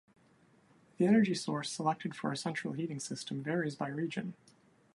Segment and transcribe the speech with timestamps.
[0.97, 4.33] The energy source selected for a central heating system varies by region.